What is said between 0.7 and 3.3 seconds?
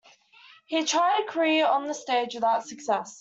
tried a career on the stage without success.